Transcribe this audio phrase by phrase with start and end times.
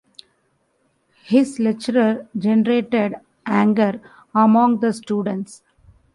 [1.25, 4.01] His lecture generated anger
[4.33, 5.61] among the students.